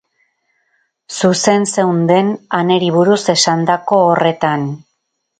Zuzen 1.17 1.67
zeunden 1.73 2.31
Anneri 2.59 2.89
buruz 2.95 3.19
esandako 3.35 4.01
horretan. 4.07 4.65